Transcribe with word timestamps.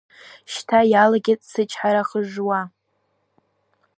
Шьҭа 0.51 0.79
иалагеит 0.91 1.41
сычҳара 1.49 2.03
хыжжуа… 2.09 2.61